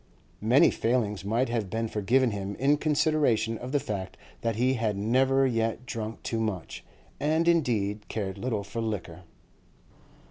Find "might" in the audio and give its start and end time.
1.23-1.47